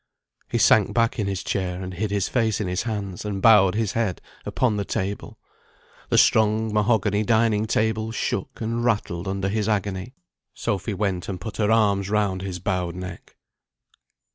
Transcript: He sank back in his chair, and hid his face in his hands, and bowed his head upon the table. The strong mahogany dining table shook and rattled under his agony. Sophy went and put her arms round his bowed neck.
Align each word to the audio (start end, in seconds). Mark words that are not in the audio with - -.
He 0.49 0.57
sank 0.57 0.95
back 0.95 1.19
in 1.19 1.27
his 1.27 1.43
chair, 1.43 1.83
and 1.83 1.93
hid 1.93 2.09
his 2.09 2.27
face 2.27 2.59
in 2.59 2.67
his 2.67 2.81
hands, 2.81 3.23
and 3.23 3.39
bowed 3.39 3.75
his 3.75 3.91
head 3.91 4.19
upon 4.47 4.75
the 4.75 4.83
table. 4.83 5.37
The 6.09 6.17
strong 6.17 6.73
mahogany 6.73 7.21
dining 7.21 7.67
table 7.67 8.09
shook 8.11 8.61
and 8.61 8.83
rattled 8.83 9.27
under 9.27 9.47
his 9.47 9.69
agony. 9.69 10.15
Sophy 10.55 10.95
went 10.95 11.29
and 11.29 11.39
put 11.39 11.57
her 11.57 11.69
arms 11.71 12.09
round 12.09 12.41
his 12.41 12.57
bowed 12.57 12.95
neck. 12.95 13.35